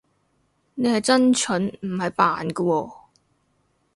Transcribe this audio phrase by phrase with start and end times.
[0.73, 2.91] 你係真蠢，唔係扮㗎喎